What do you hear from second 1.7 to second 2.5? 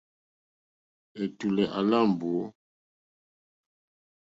à lá mbǒ.